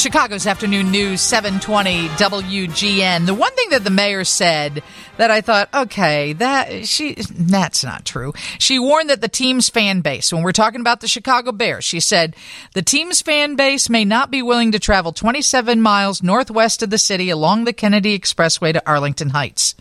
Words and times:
Chicago's 0.00 0.46
afternoon 0.46 0.90
news 0.90 1.20
720 1.20 2.08
WGN. 2.08 3.26
The 3.26 3.34
one 3.34 3.52
thing 3.52 3.68
that 3.68 3.84
the 3.84 3.90
mayor 3.90 4.24
said 4.24 4.82
that 5.18 5.30
I 5.30 5.42
thought, 5.42 5.68
okay, 5.74 6.32
that 6.32 6.88
she 6.88 7.16
that's 7.30 7.84
not 7.84 8.06
true. 8.06 8.32
She 8.58 8.78
warned 8.78 9.10
that 9.10 9.20
the 9.20 9.28
team's 9.28 9.68
fan 9.68 10.00
base, 10.00 10.32
when 10.32 10.42
we're 10.42 10.52
talking 10.52 10.80
about 10.80 11.02
the 11.02 11.06
Chicago 11.06 11.52
Bears, 11.52 11.84
she 11.84 12.00
said 12.00 12.34
the 12.72 12.80
team's 12.80 13.20
fan 13.20 13.56
base 13.56 13.90
may 13.90 14.06
not 14.06 14.30
be 14.30 14.40
willing 14.40 14.72
to 14.72 14.78
travel 14.78 15.12
27 15.12 15.82
miles 15.82 16.22
northwest 16.22 16.82
of 16.82 16.88
the 16.88 16.96
city 16.96 17.28
along 17.28 17.64
the 17.64 17.74
Kennedy 17.74 18.18
Expressway 18.18 18.72
to 18.72 18.88
Arlington 18.88 19.28
Heights. 19.28 19.74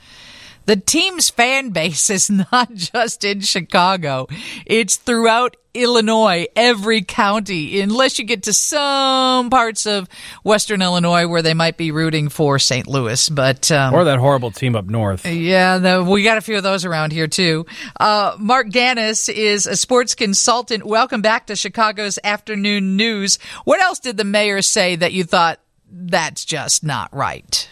The 0.69 0.75
team's 0.75 1.31
fan 1.31 1.71
base 1.71 2.11
is 2.11 2.29
not 2.51 2.71
just 2.75 3.25
in 3.25 3.39
Chicago. 3.39 4.27
It's 4.67 4.97
throughout 4.97 5.57
Illinois, 5.73 6.45
every 6.55 7.01
county, 7.01 7.81
unless 7.81 8.19
you 8.19 8.25
get 8.25 8.43
to 8.43 8.53
some 8.53 9.49
parts 9.49 9.87
of 9.87 10.07
Western 10.43 10.83
Illinois 10.83 11.27
where 11.27 11.41
they 11.41 11.55
might 11.55 11.75
be 11.75 11.89
rooting 11.89 12.29
for 12.29 12.59
St. 12.59 12.85
Louis, 12.85 13.29
but 13.29 13.71
um, 13.71 13.95
or 13.95 14.03
that 14.03 14.19
horrible 14.19 14.51
team 14.51 14.75
up 14.75 14.85
north. 14.85 15.25
Yeah, 15.25 15.79
the, 15.79 16.03
we 16.03 16.21
got 16.21 16.37
a 16.37 16.41
few 16.41 16.57
of 16.57 16.61
those 16.61 16.85
around 16.85 17.13
here 17.13 17.27
too. 17.27 17.65
Uh, 17.99 18.35
Marc 18.37 18.69
Ganis 18.69 19.27
is 19.27 19.65
a 19.65 19.75
sports 19.75 20.13
consultant. 20.13 20.85
Welcome 20.85 21.23
back 21.23 21.47
to 21.47 21.55
Chicago's 21.55 22.19
afternoon 22.23 22.95
news. 22.95 23.39
What 23.63 23.81
else 23.81 23.97
did 23.97 24.17
the 24.17 24.23
mayor 24.23 24.61
say 24.61 24.97
that 24.97 25.13
you 25.13 25.23
thought 25.23 25.59
that's 25.91 26.45
just 26.45 26.83
not 26.83 27.11
right? 27.11 27.67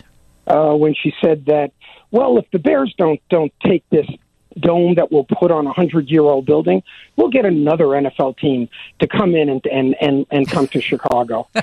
Uh, 0.48 0.74
when 0.74 0.96
she 0.96 1.14
said 1.22 1.46
that 1.46 1.72
well, 2.12 2.38
if 2.38 2.50
the 2.52 2.60
Bears 2.60 2.94
don't 2.98 3.22
don't 3.30 3.52
take 3.64 3.84
this 3.90 4.08
dome 4.60 4.96
that 4.96 5.12
we'll 5.12 5.26
put 5.26 5.52
on 5.52 5.68
a 5.68 5.74
hundred 5.74 6.10
year 6.10 6.24
old 6.24 6.46
building, 6.46 6.84
we'll 7.16 7.30
get 7.30 7.46
another 7.46 7.86
NFL 7.86 8.38
team 8.38 8.70
to 9.00 9.08
come 9.08 9.36
in 9.36 9.50
and 9.50 9.66
and 9.66 9.96
and, 10.00 10.26
and 10.32 10.50
come 10.50 10.68
to 10.70 10.82
Chicago. 10.82 11.48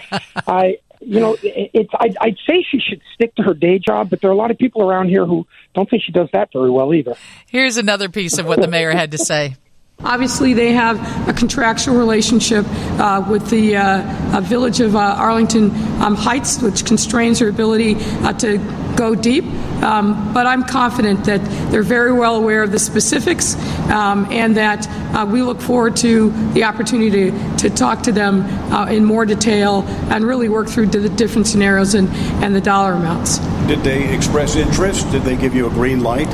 I 0.46 0.78
you 1.00 1.20
know 1.20 1.36
it's 1.42 1.90
I'd, 1.98 2.16
I'd 2.20 2.36
say 2.48 2.64
she 2.68 2.80
should 2.80 3.02
stick 3.14 3.34
to 3.36 3.42
her 3.42 3.54
day 3.54 3.78
job, 3.78 4.10
but 4.10 4.20
there 4.20 4.30
are 4.30 4.34
a 4.34 4.36
lot 4.36 4.50
of 4.50 4.58
people 4.58 4.82
around 4.82 5.08
here 5.08 5.26
who 5.26 5.46
don't 5.74 5.88
think 5.88 6.02
she 6.02 6.12
does 6.12 6.28
that 6.32 6.50
very 6.52 6.70
well 6.70 6.94
either. 6.94 7.14
Here's 7.46 7.76
another 7.76 8.08
piece 8.08 8.38
of 8.38 8.46
what 8.46 8.60
the 8.60 8.68
mayor 8.68 8.92
had 8.92 9.10
to 9.12 9.18
say. 9.18 9.56
Obviously, 10.04 10.52
they 10.52 10.72
have 10.72 11.28
a 11.28 11.32
contractual 11.32 11.96
relationship 11.96 12.66
uh, 12.68 13.24
with 13.28 13.48
the 13.48 13.76
uh, 13.76 14.36
uh, 14.36 14.40
village 14.42 14.80
of 14.80 14.94
uh, 14.94 14.98
Arlington 14.98 15.70
um, 16.02 16.14
Heights, 16.14 16.60
which 16.60 16.84
constrains 16.84 17.38
their 17.38 17.48
ability 17.48 17.96
uh, 17.96 18.32
to 18.34 18.58
go 18.96 19.14
deep. 19.14 19.44
Um, 19.82 20.32
but 20.32 20.46
I'm 20.46 20.62
confident 20.62 21.24
that 21.24 21.42
they're 21.70 21.82
very 21.82 22.12
well 22.12 22.36
aware 22.36 22.62
of 22.62 22.70
the 22.70 22.78
specifics 22.78 23.56
um, 23.90 24.26
and 24.30 24.56
that 24.56 24.86
uh, 25.14 25.26
we 25.26 25.42
look 25.42 25.60
forward 25.60 25.96
to 25.96 26.30
the 26.52 26.64
opportunity 26.64 27.30
to, 27.30 27.56
to 27.56 27.70
talk 27.70 28.02
to 28.02 28.12
them 28.12 28.44
in 28.88 29.04
more 29.04 29.24
detail 29.24 29.82
and 30.10 30.24
really 30.24 30.48
work 30.48 30.68
through 30.68 30.86
the 30.86 31.08
different 31.08 31.46
scenarios 31.46 31.94
and, 31.94 32.08
and 32.42 32.54
the 32.54 32.60
dollar 32.60 32.92
amounts. 32.92 33.38
Did 33.66 33.80
they 33.80 34.14
express 34.14 34.56
interest? 34.56 35.10
Did 35.10 35.22
they 35.22 35.36
give 35.36 35.54
you 35.54 35.66
a 35.66 35.70
green 35.70 36.02
light? 36.02 36.28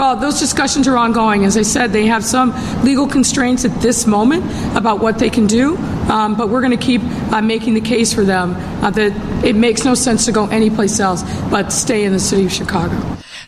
Well, 0.00 0.16
those 0.16 0.40
discussions 0.40 0.88
are 0.88 0.96
ongoing. 0.96 1.44
As 1.44 1.58
I 1.58 1.62
said, 1.62 1.92
they 1.92 2.06
have 2.06 2.24
some 2.24 2.54
legal 2.82 3.06
constraints 3.06 3.66
at 3.66 3.82
this 3.82 4.06
moment 4.06 4.46
about 4.74 5.00
what 5.00 5.18
they 5.18 5.28
can 5.28 5.46
do, 5.46 5.76
um, 6.08 6.36
but 6.36 6.48
we're 6.48 6.62
going 6.62 6.70
to 6.70 6.82
keep 6.82 7.02
uh, 7.02 7.42
making 7.42 7.74
the 7.74 7.82
case 7.82 8.10
for 8.10 8.24
them 8.24 8.54
uh, 8.82 8.88
that 8.92 9.44
it 9.44 9.56
makes 9.56 9.84
no 9.84 9.92
sense 9.92 10.24
to 10.24 10.32
go 10.32 10.46
anyplace 10.46 11.00
else 11.00 11.22
but 11.50 11.70
stay 11.70 12.06
in 12.06 12.14
the 12.14 12.18
city 12.18 12.46
of 12.46 12.50
Chicago. 12.50 12.96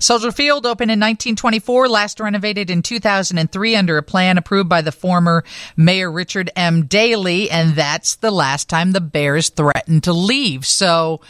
Soldier 0.03 0.33
Field 0.33 0.67
opened 0.67 0.91
in 0.91 0.99
1924, 0.99 1.89
last 1.89 2.19
renovated 2.19 2.71
in 2.71 2.83
2003 2.83 3.77
under 3.77 3.99
a 3.99 4.03
plan 4.03 4.37
approved 4.37 4.69
by 4.69 4.81
the 4.83 4.91
former 4.91 5.45
Mayor 5.77 6.11
Richard 6.11 6.51
M. 6.57 6.87
Daley, 6.87 7.51
and 7.51 7.75
that's 7.75 8.17
the 8.17 8.33
last 8.33 8.69
time 8.69 8.93
the 8.93 9.01
Bears 9.01 9.49
threatened 9.49 10.05
to 10.05 10.13
leave. 10.13 10.67
So, 10.67 11.21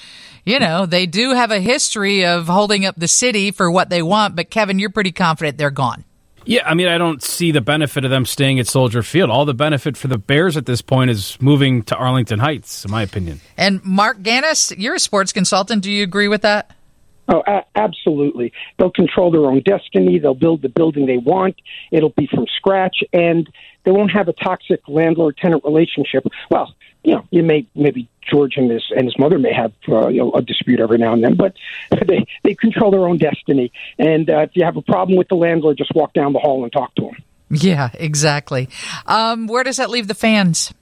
you 0.44 0.58
know, 0.58 0.86
they 0.86 1.06
do 1.06 1.34
have 1.34 1.50
a 1.50 1.60
history 1.60 2.24
of 2.24 2.46
holding 2.46 2.86
up 2.86 2.96
the 2.96 3.08
city 3.08 3.50
for 3.50 3.70
what 3.70 3.90
they 3.90 4.02
want, 4.02 4.36
but 4.36 4.50
Kevin, 4.50 4.78
you're 4.78 4.90
pretty 4.90 5.12
confident 5.12 5.58
they're 5.58 5.70
gone. 5.70 6.04
Yeah, 6.44 6.66
I 6.66 6.74
mean, 6.74 6.88
I 6.88 6.98
don't 6.98 7.22
see 7.22 7.52
the 7.52 7.60
benefit 7.60 8.04
of 8.04 8.10
them 8.10 8.26
staying 8.26 8.58
at 8.58 8.66
Soldier 8.66 9.02
Field. 9.02 9.30
All 9.30 9.44
the 9.44 9.54
benefit 9.54 9.96
for 9.96 10.08
the 10.08 10.18
Bears 10.18 10.56
at 10.56 10.66
this 10.66 10.82
point 10.82 11.10
is 11.10 11.36
moving 11.40 11.84
to 11.84 11.94
Arlington 11.94 12.40
Heights, 12.40 12.84
in 12.84 12.90
my 12.90 13.02
opinion. 13.02 13.40
And 13.56 13.84
Marc 13.84 14.22
Ganis, 14.22 14.72
you're 14.76 14.94
a 14.94 15.00
sports 15.00 15.32
consultant. 15.32 15.82
Do 15.82 15.90
you 15.90 16.02
agree 16.02 16.26
with 16.26 16.42
that? 16.42 16.74
Oh, 17.28 17.42
a- 17.46 17.64
absolutely. 17.76 18.52
They'll 18.78 18.90
control 18.90 19.30
their 19.30 19.46
own 19.46 19.62
destiny. 19.62 20.18
They'll 20.18 20.34
build 20.34 20.62
the 20.62 20.68
building 20.68 21.06
they 21.06 21.18
want. 21.18 21.56
It'll 21.90 22.10
be 22.10 22.26
from 22.26 22.46
scratch, 22.56 22.96
and 23.12 23.48
they 23.84 23.90
won't 23.90 24.10
have 24.12 24.28
a 24.28 24.32
toxic 24.32 24.80
landlord-tenant 24.88 25.64
relationship. 25.64 26.24
Well, 26.50 26.74
you 27.04 27.14
know, 27.14 27.24
you 27.30 27.42
may 27.42 27.66
maybe 27.74 28.08
George 28.30 28.56
and 28.56 28.70
his 28.70 28.84
and 28.94 29.04
his 29.04 29.18
mother 29.18 29.38
may 29.38 29.52
have 29.52 29.72
uh, 29.88 30.08
you 30.08 30.18
know, 30.18 30.32
a 30.32 30.42
dispute 30.42 30.80
every 30.80 30.98
now 30.98 31.12
and 31.12 31.22
then, 31.22 31.36
but 31.36 31.54
they 32.06 32.26
they 32.44 32.54
control 32.54 32.90
their 32.90 33.06
own 33.06 33.18
destiny. 33.18 33.72
And 33.98 34.28
uh, 34.28 34.40
if 34.40 34.50
you 34.54 34.64
have 34.64 34.76
a 34.76 34.82
problem 34.82 35.16
with 35.16 35.28
the 35.28 35.34
landlord, 35.34 35.78
just 35.78 35.94
walk 35.94 36.12
down 36.12 36.32
the 36.32 36.38
hall 36.38 36.62
and 36.62 36.72
talk 36.72 36.94
to 36.96 37.06
him. 37.06 37.16
Yeah, 37.50 37.90
exactly. 37.94 38.68
Um, 39.06 39.46
where 39.46 39.62
does 39.62 39.76
that 39.76 39.90
leave 39.90 40.08
the 40.08 40.14
fans? 40.14 40.72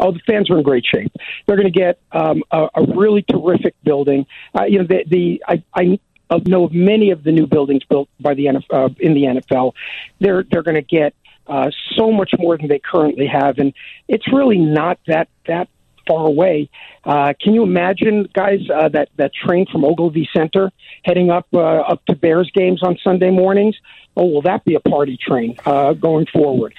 Oh, 0.00 0.12
the 0.12 0.20
fans 0.26 0.50
are 0.50 0.56
in 0.58 0.62
great 0.62 0.84
shape. 0.84 1.12
They're 1.46 1.56
going 1.56 1.72
to 1.72 1.78
get 1.78 1.98
um, 2.12 2.42
a, 2.50 2.68
a 2.74 2.82
really 2.94 3.22
terrific 3.22 3.74
building. 3.82 4.26
Uh, 4.58 4.64
you 4.64 4.78
know, 4.78 4.86
the, 4.86 5.04
the 5.08 5.44
I, 5.46 5.62
I 5.74 5.98
know 6.46 6.64
of 6.64 6.72
many 6.72 7.10
of 7.10 7.24
the 7.24 7.32
new 7.32 7.46
buildings 7.46 7.82
built 7.88 8.08
by 8.20 8.34
the 8.34 8.46
NFL, 8.46 8.90
uh, 8.90 8.94
in 8.98 9.14
the 9.14 9.22
NFL. 9.22 9.72
They're 10.20 10.44
they're 10.50 10.62
going 10.62 10.76
to 10.76 10.82
get 10.82 11.14
uh, 11.46 11.70
so 11.96 12.10
much 12.10 12.32
more 12.38 12.56
than 12.56 12.68
they 12.68 12.78
currently 12.80 13.26
have, 13.26 13.58
and 13.58 13.74
it's 14.08 14.32
really 14.32 14.58
not 14.58 14.98
that 15.06 15.28
that 15.46 15.68
far 16.06 16.26
away. 16.26 16.68
Uh, 17.04 17.32
can 17.40 17.54
you 17.54 17.62
imagine, 17.62 18.28
guys, 18.32 18.60
uh, 18.74 18.88
that 18.90 19.08
that 19.16 19.32
train 19.34 19.66
from 19.70 19.84
Ogilvie 19.84 20.28
Center 20.34 20.70
heading 21.04 21.30
up 21.30 21.46
uh, 21.52 21.58
up 21.58 22.04
to 22.06 22.16
Bears 22.16 22.50
games 22.54 22.82
on 22.82 22.98
Sunday 23.02 23.30
mornings? 23.30 23.76
Oh, 24.16 24.26
will 24.26 24.42
that 24.42 24.64
be 24.64 24.74
a 24.74 24.80
party 24.80 25.18
train 25.20 25.56
uh, 25.66 25.92
going 25.92 26.26
forward? 26.26 26.74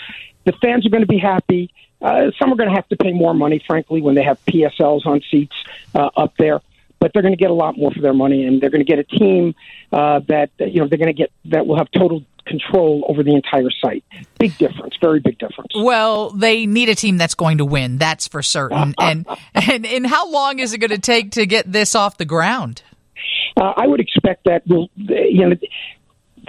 The 0.46 0.54
fans 0.62 0.86
are 0.86 0.90
going 0.90 1.02
to 1.02 1.08
be 1.08 1.18
happy. 1.18 1.72
Uh, 2.06 2.30
some 2.38 2.54
are 2.54 2.56
going 2.56 2.70
to 2.70 2.76
have 2.76 2.88
to 2.90 2.96
pay 2.96 3.12
more 3.12 3.34
money, 3.34 3.64
frankly, 3.66 4.00
when 4.00 4.14
they 4.14 4.24
have 4.24 4.38
PSLs 4.46 5.08
on 5.08 5.22
seats 5.32 5.56
uh, 5.96 6.10
up 6.16 6.34
there. 6.38 6.62
But 7.00 7.12
they're 7.14 7.24
going 7.24 7.34
to 7.34 7.40
get 7.40 7.50
a 7.50 7.56
lot 7.56 7.78
more 7.78 7.92
for 7.92 8.00
their 8.00 8.14
money, 8.14 8.46
and 8.46 8.62
they're 8.62 8.70
going 8.70 8.86
to 8.86 8.90
get 8.90 9.00
a 9.00 9.04
team 9.04 9.56
uh, 9.92 10.20
that 10.28 10.52
you 10.60 10.80
know 10.80 10.88
they're 10.88 11.00
going 11.00 11.14
to 11.14 11.14
get 11.14 11.32
that 11.46 11.66
will 11.66 11.78
have 11.78 11.90
total 11.92 12.24
control 12.46 13.04
over 13.10 13.24
the 13.24 13.34
entire 13.34 13.70
site. 13.82 14.04
Big 14.40 14.56
difference, 14.58 14.96
very 15.02 15.20
big 15.20 15.38
difference. 15.40 15.72
Well, 15.76 16.30
they 16.30 16.68
need 16.68 16.90
a 16.90 16.96
team 16.96 17.18
that's 17.18 17.36
going 17.36 17.58
to 17.58 17.66
win. 17.66 17.98
That's 17.98 18.28
for 18.28 18.44
certain. 18.44 18.94
and 19.00 19.26
and 19.56 19.86
and 19.86 20.08
how 20.08 20.30
long 20.30 20.60
is 20.60 20.74
it 20.74 20.78
going 20.78 20.92
to 20.92 21.00
take 21.00 21.32
to 21.32 21.46
get 21.46 21.72
this 21.72 21.96
off 21.96 22.18
the 22.18 22.26
ground? 22.26 22.84
Uh, 23.58 23.74
I 23.76 23.88
would 23.88 24.00
expect 24.00 24.46
that 24.46 24.64
we'll 24.68 24.90
you 24.96 25.50
know 25.50 25.56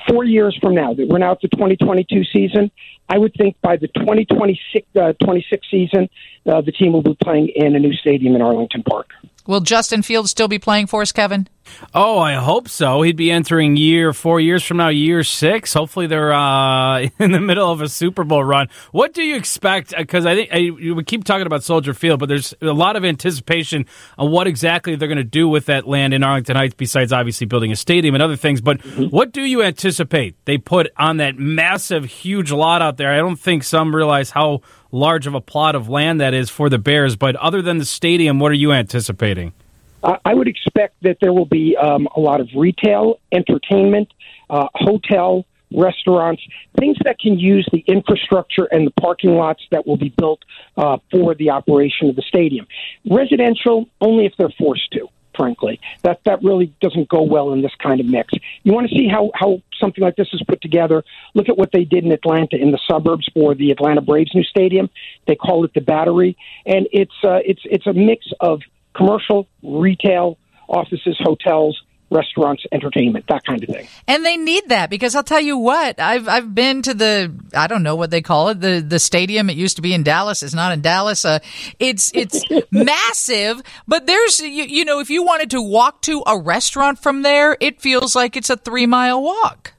four 0.09 0.25
years 0.25 0.56
from 0.61 0.75
now 0.75 0.94
that 0.94 1.09
we're 1.09 1.19
now 1.19 1.33
at 1.33 1.41
the 1.41 1.49
2022 1.49 2.25
season. 2.25 2.71
I 3.09 3.19
would 3.19 3.34
think 3.34 3.56
by 3.62 3.77
the 3.77 3.89
2026 3.89 4.87
uh, 4.97 5.12
26 5.22 5.67
season, 5.71 6.09
uh, 6.46 6.60
the 6.60 6.72
team 6.72 6.92
will 6.92 7.02
be 7.02 7.16
playing 7.22 7.48
in 7.54 7.74
a 7.74 7.78
new 7.78 7.92
stadium 7.94 8.34
in 8.34 8.42
Arlington 8.42 8.82
Park. 8.82 9.08
Will 9.46 9.60
Justin 9.60 10.02
Fields 10.02 10.30
still 10.30 10.48
be 10.48 10.58
playing 10.58 10.88
for 10.88 11.02
us, 11.02 11.12
Kevin? 11.12 11.48
Oh, 11.94 12.18
I 12.18 12.34
hope 12.34 12.68
so. 12.68 13.02
He'd 13.02 13.16
be 13.16 13.30
entering 13.30 13.76
year 13.76 14.12
four 14.12 14.40
years 14.40 14.64
from 14.64 14.76
now, 14.76 14.88
year 14.88 15.22
six. 15.22 15.72
Hopefully, 15.72 16.06
they're 16.06 16.32
uh, 16.32 17.00
in 17.18 17.32
the 17.32 17.40
middle 17.40 17.70
of 17.70 17.80
a 17.80 17.88
Super 17.88 18.24
Bowl 18.24 18.44
run. 18.44 18.68
What 18.92 19.12
do 19.14 19.22
you 19.22 19.36
expect? 19.36 19.94
Because 19.96 20.26
I 20.26 20.34
think 20.34 20.50
I, 20.52 20.70
we 20.70 21.02
keep 21.04 21.24
talking 21.24 21.46
about 21.46 21.62
Soldier 21.62 21.94
Field, 21.94 22.20
but 22.20 22.28
there's 22.28 22.54
a 22.60 22.66
lot 22.66 22.96
of 22.96 23.04
anticipation 23.04 23.86
on 24.18 24.30
what 24.30 24.46
exactly 24.46 24.96
they're 24.96 25.08
going 25.08 25.16
to 25.16 25.24
do 25.24 25.48
with 25.48 25.66
that 25.66 25.86
land 25.86 26.14
in 26.14 26.22
Arlington 26.22 26.56
Heights, 26.56 26.74
besides 26.74 27.12
obviously 27.12 27.46
building 27.46 27.72
a 27.72 27.76
stadium 27.76 28.14
and 28.14 28.22
other 28.22 28.36
things. 28.36 28.60
But 28.60 28.78
mm-hmm. 28.78 29.04
what 29.06 29.32
do 29.32 29.42
you 29.42 29.62
anticipate 29.62 30.36
they 30.44 30.58
put 30.58 30.90
on 30.96 31.18
that 31.18 31.38
massive, 31.38 32.04
huge 32.04 32.50
lot 32.52 32.82
out 32.82 32.96
there? 32.96 33.12
I 33.12 33.19
don't 33.19 33.38
think 33.38 33.64
some 33.64 33.94
realize 33.94 34.31
how 34.31 34.62
large 34.93 35.27
of 35.27 35.35
a 35.35 35.41
plot 35.41 35.75
of 35.75 35.88
land 35.88 36.21
that 36.21 36.35
is 36.35 36.50
for 36.50 36.69
the 36.69 36.79
Bears. 36.79 37.17
But 37.17 37.37
other 37.37 37.62
than 37.62 37.79
the 37.79 37.85
stadium, 37.85 38.38
what 38.38 38.50
are 38.53 38.56
you 38.56 38.73
anticipating? 38.73 39.53
I 40.25 40.35
would 40.35 40.47
expect 40.47 41.03
that 41.03 41.19
there 41.21 41.33
will 41.33 41.47
be 41.47 41.77
um, 41.77 42.06
a 42.15 42.21
lot 42.21 42.41
of 42.41 42.49
retail, 42.55 43.19
entertainment, 43.33 44.12
uh, 44.49 44.69
hotel, 44.75 45.44
restaurants, 45.73 46.43
things 46.79 46.97
that 47.05 47.19
can 47.19 47.38
use 47.38 47.69
the 47.73 47.83
infrastructure 47.88 48.67
and 48.67 48.87
the 48.87 48.93
parking 49.00 49.35
lots 49.35 49.62
that 49.73 49.87
will 49.87 49.97
be 49.97 50.11
built 50.11 50.44
uh, 50.77 50.99
for 51.11 51.35
the 51.35 51.50
operation 51.50 52.09
of 52.09 52.15
the 52.15 52.23
stadium. 52.23 52.67
Residential, 53.11 53.88
only 54.00 54.27
if 54.27 54.33
they're 54.38 54.55
forced 54.56 54.93
to 54.93 55.09
frankly. 55.37 55.81
That 56.03 56.21
that 56.25 56.43
really 56.43 56.75
doesn't 56.81 57.09
go 57.09 57.23
well 57.23 57.53
in 57.53 57.62
this 57.62 57.75
kind 57.83 58.00
of 58.00 58.06
mix. 58.06 58.33
You 58.62 58.73
want 58.73 58.88
to 58.88 58.94
see 58.94 59.09
how 59.09 59.31
how 59.35 59.62
something 59.79 60.03
like 60.03 60.17
this 60.17 60.29
is 60.33 60.43
put 60.49 60.61
together. 60.61 61.05
Look 61.35 61.49
at 61.49 61.56
what 61.56 61.73
they 61.73 61.85
did 61.85 62.05
in 62.05 62.12
Atlanta 62.12 62.56
in 62.56 62.73
the 62.73 62.81
suburbs 62.88 63.29
for 63.35 63.55
the 63.55 63.71
Atlanta 63.71 64.00
Braves 64.00 64.35
new 64.35 64.44
stadium. 64.44 64.91
They 65.27 65.37
call 65.37 65.65
it 65.65 65.75
the 65.75 65.81
Battery, 65.81 66.37
and 66.65 66.88
it's 66.93 67.15
uh, 67.23 67.41
it's 67.44 67.62
it's 67.65 67.87
a 67.87 67.93
mix 67.93 68.27
of 68.41 68.61
commercial, 68.94 69.47
retail, 69.62 70.38
offices, 70.69 71.17
hotels, 71.21 71.81
restaurants, 72.11 72.64
entertainment, 72.73 73.25
that 73.29 73.44
kind 73.44 73.62
of 73.62 73.69
thing. 73.69 73.87
And 74.06 74.25
they 74.25 74.37
need 74.37 74.69
that 74.69 74.91
because 74.91 75.14
I'll 75.14 75.25
tell 75.25 75.41
you 75.41 75.58
what, 75.58 75.99
I've 76.00 76.29
I've 76.29 76.55
been 76.55 76.82
to 76.82 76.94
the 76.94 77.32
I 77.55 77.67
don't 77.67 77.82
know 77.82 77.97
what 77.97 78.11
they 78.11 78.23
call 78.23 78.49
it, 78.49 78.61
the 78.61 78.81
the 78.81 78.99
stadium. 78.99 79.50
It 79.50 79.56
used 79.56 79.76
to 79.76 79.82
be 79.82 79.93
in 79.93 80.03
Dallas. 80.03 80.43
It's 80.43 80.55
not 80.55 80.73
in 80.73 80.81
Dallas. 80.81 81.25
Uh, 81.25 81.41
it's 81.79 82.12
it's 82.14 82.44
massive, 82.70 83.62
but 83.88 84.06
there's 84.06 84.41
you, 84.41 84.64
you 84.64 84.85
know 84.85 85.00
if 85.00 85.11
you 85.11 85.23
wanted 85.25 85.50
to 85.50 85.62
walk 85.62 86.03
to 86.03 86.23
a 86.26 86.38
restaurant 86.38 86.99
from 86.99 87.23
there, 87.23 87.56
it 87.61 87.81
feels 87.81 88.14
like 88.14 88.37
it's 88.37 88.50
a 88.50 88.56
three 88.56 88.87
mile 88.87 89.23
walk 89.23 89.73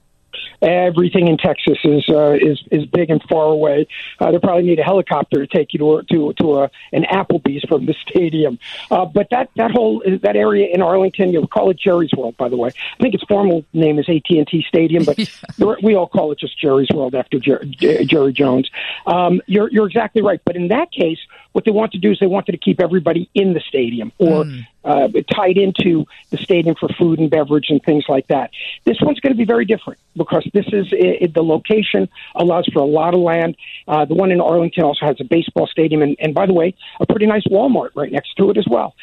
everything 0.61 1.27
in 1.27 1.37
Texas 1.37 1.77
is 1.83 2.07
uh, 2.09 2.31
is 2.31 2.61
is 2.71 2.85
big 2.85 3.09
and 3.09 3.21
far 3.23 3.45
away. 3.45 3.87
Uh, 4.19 4.31
they 4.31 4.39
probably 4.39 4.63
need 4.63 4.79
a 4.79 4.83
helicopter 4.83 5.45
to 5.45 5.47
take 5.47 5.73
you 5.73 5.79
to 5.79 6.03
to 6.11 6.33
to 6.33 6.55
a, 6.59 6.71
an 6.93 7.03
Applebee's 7.03 7.63
from 7.67 7.85
the 7.85 7.95
stadium. 8.07 8.59
Uh, 8.89 9.05
but 9.05 9.29
that 9.31 9.49
that 9.55 9.71
whole 9.71 10.01
that 10.23 10.35
area 10.35 10.67
in 10.73 10.81
Arlington, 10.81 11.31
you'll 11.31 11.47
call 11.47 11.69
it 11.69 11.77
Jerry's 11.77 12.11
World, 12.15 12.37
by 12.37 12.49
the 12.49 12.57
way. 12.57 12.69
I 12.69 13.03
think 13.03 13.13
its 13.13 13.23
formal 13.23 13.65
name 13.73 13.99
is 13.99 14.09
AT 14.09 14.29
and 14.29 14.47
T 14.47 14.63
Stadium, 14.67 15.03
but 15.05 15.17
yeah. 15.57 15.75
we 15.81 15.95
all 15.95 16.07
call 16.07 16.31
it 16.31 16.39
just 16.39 16.59
Jerry's 16.59 16.89
World 16.93 17.15
after 17.15 17.39
Jer- 17.39 17.65
Jerry 17.65 18.33
Jones. 18.33 18.69
Um, 19.05 19.41
you're 19.45 19.69
you're 19.71 19.87
exactly 19.87 20.21
right. 20.21 20.41
But 20.45 20.55
in 20.55 20.69
that 20.69 20.91
case, 20.91 21.19
what 21.57 21.65
they 21.65 21.71
want 21.71 21.91
to 21.91 21.97
do 21.97 22.11
is 22.11 22.19
they 22.19 22.27
wanted 22.27 22.51
to 22.51 22.57
keep 22.59 22.79
everybody 22.79 23.27
in 23.33 23.55
the 23.55 23.59
stadium 23.61 24.11
or 24.19 24.43
mm. 24.43 24.63
uh, 24.85 25.07
tied 25.33 25.57
into 25.57 26.05
the 26.29 26.37
stadium 26.37 26.75
for 26.79 26.87
food 26.89 27.17
and 27.17 27.31
beverage 27.31 27.71
and 27.71 27.81
things 27.81 28.05
like 28.07 28.27
that. 28.27 28.51
This 28.83 28.97
one's 29.01 29.19
going 29.19 29.33
to 29.33 29.37
be 29.37 29.43
very 29.43 29.65
different 29.65 29.99
because 30.15 30.47
this 30.53 30.67
is 30.67 30.85
it, 30.91 31.33
the 31.33 31.43
location 31.43 32.09
allows 32.35 32.67
for 32.71 32.77
a 32.77 32.85
lot 32.85 33.15
of 33.15 33.21
land. 33.21 33.57
Uh, 33.87 34.05
the 34.05 34.13
one 34.13 34.29
in 34.29 34.39
Arlington 34.39 34.83
also 34.83 35.07
has 35.07 35.19
a 35.19 35.23
baseball 35.23 35.65
stadium, 35.65 36.03
and, 36.03 36.15
and 36.19 36.35
by 36.35 36.45
the 36.45 36.53
way, 36.53 36.75
a 36.99 37.07
pretty 37.07 37.25
nice 37.25 37.47
Walmart 37.47 37.89
right 37.95 38.11
next 38.11 38.35
to 38.35 38.51
it 38.51 38.57
as 38.57 38.67
well. 38.69 38.93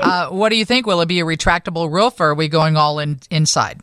uh, 0.00 0.28
what 0.28 0.48
do 0.48 0.56
you 0.56 0.64
think? 0.64 0.86
Will 0.86 1.02
it 1.02 1.06
be 1.06 1.20
a 1.20 1.24
retractable 1.24 1.92
roof, 1.92 2.18
or 2.18 2.28
are 2.28 2.34
we 2.34 2.48
going 2.48 2.78
all 2.78 2.98
in 2.98 3.20
inside? 3.30 3.82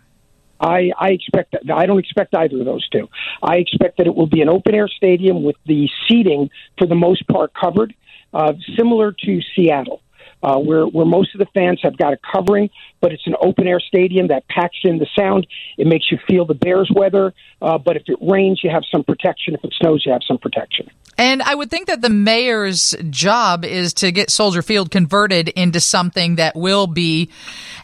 I, 0.61 0.91
I 0.97 1.09
expect 1.09 1.53
that. 1.53 1.73
I 1.73 1.85
don't 1.87 1.99
expect 1.99 2.35
either 2.35 2.59
of 2.59 2.65
those 2.65 2.87
two. 2.89 3.09
I 3.41 3.57
expect 3.57 3.97
that 3.97 4.05
it 4.05 4.15
will 4.15 4.27
be 4.27 4.41
an 4.41 4.49
open 4.49 4.75
air 4.75 4.87
stadium 4.87 5.43
with 5.43 5.55
the 5.65 5.89
seating 6.07 6.49
for 6.77 6.85
the 6.85 6.95
most 6.95 7.27
part 7.27 7.51
covered, 7.53 7.93
uh, 8.33 8.53
similar 8.77 9.11
to 9.25 9.41
Seattle. 9.55 10.01
Uh, 10.43 10.57
where 10.57 10.87
where 10.87 11.05
most 11.05 11.35
of 11.35 11.39
the 11.39 11.45
fans 11.53 11.79
have 11.83 11.95
got 11.95 12.13
a 12.13 12.17
covering, 12.33 12.67
but 12.99 13.11
it's 13.11 13.27
an 13.27 13.35
open 13.41 13.67
air 13.67 13.79
stadium 13.79 14.29
that 14.29 14.47
packs 14.47 14.77
in 14.83 14.97
the 14.97 15.05
sound. 15.15 15.45
It 15.77 15.85
makes 15.85 16.11
you 16.11 16.17
feel 16.27 16.45
the 16.45 16.55
Bears 16.55 16.89
weather, 16.91 17.35
uh, 17.61 17.77
but 17.77 17.95
if 17.95 18.03
it 18.07 18.17
rains, 18.19 18.59
you 18.63 18.71
have 18.71 18.81
some 18.91 19.03
protection. 19.03 19.53
If 19.53 19.63
it 19.63 19.71
snows, 19.79 20.03
you 20.03 20.11
have 20.11 20.23
some 20.27 20.39
protection. 20.39 20.89
And 21.21 21.43
I 21.43 21.53
would 21.53 21.69
think 21.69 21.85
that 21.85 22.01
the 22.01 22.09
mayor's 22.09 22.95
job 23.11 23.63
is 23.63 23.93
to 23.95 24.11
get 24.11 24.31
Soldier 24.31 24.63
Field 24.63 24.89
converted 24.89 25.49
into 25.49 25.79
something 25.79 26.37
that 26.37 26.55
will 26.55 26.87
be 26.87 27.29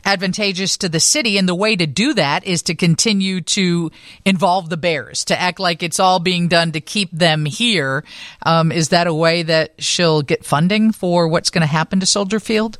advantageous 0.03 0.75
to 0.77 0.89
the 0.89 0.99
city. 0.99 1.37
And 1.37 1.47
the 1.47 1.53
way 1.53 1.75
to 1.75 1.85
do 1.85 2.15
that 2.15 2.47
is 2.47 2.63
to 2.63 2.73
continue 2.73 3.41
to 3.41 3.91
involve 4.25 4.71
the 4.71 4.77
Bears, 4.77 5.23
to 5.25 5.39
act 5.39 5.59
like 5.59 5.83
it's 5.83 5.99
all 5.99 6.17
being 6.17 6.47
done 6.47 6.71
to 6.71 6.81
keep 6.81 7.11
them 7.11 7.45
here. 7.45 8.03
Um, 8.41 8.71
is 8.71 8.89
that 8.89 9.05
a 9.05 9.13
way 9.13 9.43
that 9.43 9.75
she'll 9.77 10.23
get 10.23 10.43
funding 10.43 10.91
for 10.91 11.27
what's 11.27 11.51
going 11.51 11.61
to 11.61 11.67
happen 11.67 11.99
to 11.99 12.07
Soldier 12.07 12.39
Field? 12.39 12.79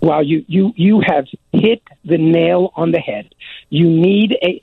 Well, 0.00 0.24
you, 0.24 0.44
you, 0.48 0.72
you 0.74 1.00
have 1.06 1.26
hit 1.52 1.80
the 2.04 2.18
nail 2.18 2.72
on 2.74 2.90
the 2.90 2.98
head. 2.98 3.32
You 3.72 3.88
need 3.88 4.36
a 4.42 4.60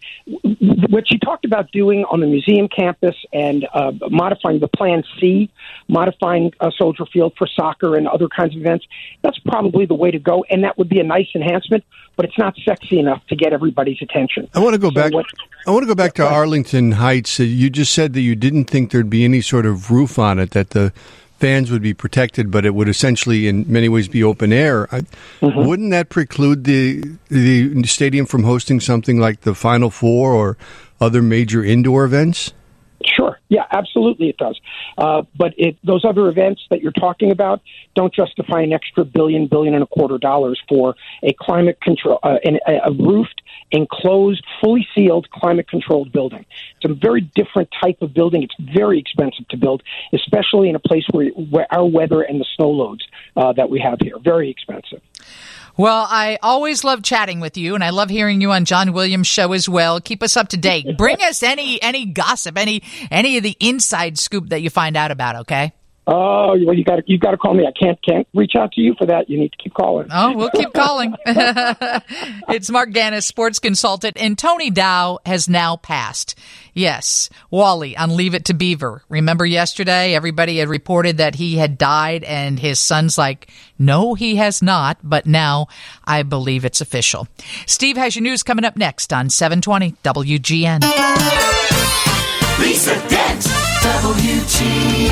what 0.88 1.08
she 1.08 1.18
talked 1.18 1.44
about 1.44 1.72
doing 1.72 2.06
on 2.12 2.20
the 2.20 2.28
museum 2.28 2.68
campus 2.68 3.16
and 3.34 3.68
uh, 3.74 3.92
modifying 4.12 4.60
the 4.60 4.68
Plan 4.68 5.04
C, 5.20 5.50
modifying 5.88 6.54
a 6.60 6.72
Soldier 6.78 7.08
Field 7.12 7.34
for 7.36 7.48
soccer 7.48 7.96
and 7.96 8.08
other 8.08 8.28
kinds 8.28 8.56
of 8.56 8.62
events. 8.62 8.86
That's 9.24 9.40
probably 9.40 9.88
the 9.88 9.96
way 9.96 10.12
to 10.12 10.20
go, 10.20 10.46
and 10.52 10.64
that 10.64 10.78
would 10.78 10.90
be 10.90 11.00
a 11.00 11.04
nice 11.04 11.26
enhancement. 11.34 11.84
But 12.18 12.26
it's 12.26 12.38
not 12.38 12.56
sexy 12.64 13.00
enough 13.00 13.26
to 13.30 13.36
get 13.36 13.52
everybody's 13.52 14.00
attention. 14.00 14.48
I 14.54 14.60
want 14.60 14.76
to 14.76 14.80
go 14.80 14.90
so 14.90 14.94
back. 14.94 15.12
What, 15.12 15.26
I 15.66 15.72
want 15.72 15.82
to 15.82 15.88
go 15.88 15.96
back 15.96 16.14
to 16.16 16.28
Arlington 16.28 16.92
Heights. 16.92 17.40
You 17.40 17.72
just 17.72 17.96
said 17.96 18.14
that 18.14 18.22
you 18.22 18.36
didn't 18.36 18.66
think 18.66 18.92
there'd 18.92 19.10
be 19.10 19.26
any 19.26 19.42
sort 19.42 19.66
of 19.66 19.90
roof 19.90 20.20
on 20.20 20.38
it. 20.38 20.52
That 20.52 20.70
the 20.70 20.94
fans 21.40 21.72
would 21.72 21.82
be 21.82 21.94
protected, 21.94 22.52
but 22.52 22.66
it 22.66 22.76
would 22.76 22.90
essentially, 22.90 23.48
in 23.48 23.66
many 23.72 23.90
ways, 23.90 24.08
be 24.08 24.24
open 24.24 24.52
air. 24.52 24.88
Mm-hmm. 24.88 25.66
Wouldn't 25.66 25.92
that 25.92 26.10
preclude 26.10 26.66
the 26.66 27.04
the 27.30 27.84
stadium 27.84 28.26
from 28.26 28.44
hosting 28.44 28.80
something 28.80 29.20
like 29.20 29.42
the 29.42 29.56
Final 29.56 29.90
Four 29.90 30.34
or 30.34 30.58
other 31.00 31.22
major 31.22 31.64
indoor 31.64 32.04
events? 32.04 32.54
Sure. 33.16 33.40
Yeah, 33.50 33.66
absolutely 33.72 34.30
it 34.30 34.38
does. 34.38 34.60
Uh, 34.98 35.24
but 35.36 35.54
it, 35.58 35.78
those 35.84 36.06
other 36.06 36.28
events 36.28 36.62
that 36.70 36.82
you're 36.82 36.92
talking 36.92 37.32
about 37.32 37.62
don't 37.96 38.14
justify 38.14 38.62
an 38.62 38.74
extra 38.74 39.04
billion, 39.04 39.48
billion 39.48 39.74
and 39.74 39.84
a 39.84 39.88
quarter 39.88 40.18
dollars 40.18 40.62
for 40.70 40.96
a 41.24 41.34
climate 41.34 41.82
control, 41.82 42.20
uh, 42.24 42.38
an, 42.44 42.60
a 42.68 42.92
roofed 42.92 43.42
enclosed, 43.72 44.44
fully 44.62 44.88
sealed, 44.94 45.30
climate 45.32 45.68
controlled 45.68 46.12
building. 46.12 46.46
It's 46.82 46.92
a 46.92 46.94
very 46.94 47.22
different 47.22 47.70
type 47.82 48.02
of 48.02 48.14
building. 48.14 48.44
It's 48.44 48.56
very 48.60 49.00
expensive 49.00 49.48
to 49.50 49.58
build, 49.58 49.84
especially 50.14 50.70
in 50.70 50.76
a 50.76 50.80
place 50.80 51.06
where, 51.12 51.30
where 51.30 51.68
our 51.72 51.86
weather 51.86 52.22
and 52.22 52.40
the 52.40 52.46
snow 52.56 52.70
loads 52.70 53.08
uh, 53.36 53.54
that 53.54 53.70
we 53.70 53.80
have 53.80 54.00
here. 54.02 54.18
Very 54.20 54.50
expensive. 54.50 55.02
Well, 55.80 56.06
I 56.10 56.38
always 56.44 56.84
love 56.84 57.04
chatting 57.04 57.40
with 57.40 57.56
you, 57.56 57.74
and 57.74 57.82
I 57.82 57.92
love 57.92 58.10
hearing 58.10 58.42
you 58.42 58.52
on 58.52 58.66
John 58.66 58.92
Williams' 58.92 59.28
show 59.28 59.54
as 59.54 59.70
well. 59.70 60.02
Keep 60.02 60.22
us 60.24 60.36
up 60.36 60.50
to 60.50 60.58
date. 60.58 60.86
Bring 60.98 61.22
us 61.22 61.42
any 61.42 61.82
any 61.82 62.06
gossip, 62.06 62.58
any 62.58 62.84
any 63.10 63.38
of 63.38 63.44
the 63.44 63.56
inside 63.62 64.20
scoop 64.20 64.50
that 64.50 64.62
you 64.62 64.70
find 64.70 64.98
out 64.98 65.10
about. 65.10 65.38
Okay. 65.38 65.72
Oh, 66.08 66.58
well, 66.66 66.74
you 66.74 66.84
got 66.84 67.08
you 67.08 67.20
got 67.20 67.32
to 67.32 67.38
call 67.38 67.54
me. 67.54 67.68
I 67.68 67.72
can't 67.72 68.00
can't 68.02 68.28
reach 68.34 68.54
out 68.58 68.72
to 68.74 68.82
you 68.82 68.96
for 68.98 69.06
that. 69.06 69.30
You 69.30 69.38
need 69.38 69.52
to 69.52 69.58
keep 69.62 69.76
calling. 69.76 70.08
Oh, 70.12 70.36
we'll 70.36 70.50
keep 70.50 70.74
calling. 70.74 71.16
it's 71.26 72.70
Marc 72.72 72.92
Ganis, 72.92 73.28
sports 73.28 73.60
consultant, 73.60 74.18
and 74.20 74.36
Tony 74.38 74.72
Dow 74.72 75.20
has 75.26 75.48
now 75.48 75.76
passed. 75.76 76.36
Yes, 76.74 77.30
Wally 77.52 77.96
on 77.96 78.16
Leave 78.16 78.34
It 78.34 78.46
to 78.46 78.56
Beaver. 78.56 79.04
Remember 79.08 79.46
yesterday, 79.46 80.16
everybody 80.16 80.58
had 80.58 80.68
reported 80.70 81.18
that 81.18 81.36
he 81.36 81.58
had 81.58 81.78
died, 81.78 82.24
and 82.24 82.60
his 82.60 82.80
son's 82.80 83.18
like, 83.18 83.52
"No, 83.78 84.16
he 84.16 84.38
has 84.38 84.64
not." 84.64 84.98
But 85.04 85.28
now 85.28 85.68
I 86.06 86.24
believe 86.24 86.66
it's 86.66 86.82
official. 86.82 87.28
Steve 87.68 87.98
has 87.98 88.16
your 88.16 88.24
news 88.24 88.42
coming 88.42 88.66
up 88.66 88.76
next 88.76 89.14
on 89.14 89.30
720 89.30 89.96
WGN. 90.04 90.80
WGN. 93.90 95.10